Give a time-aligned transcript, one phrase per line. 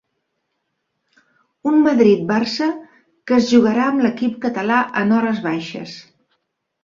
[1.71, 2.69] Un Madrid-Barça
[3.31, 5.93] que es jugarà amb l'equip català en hores baixes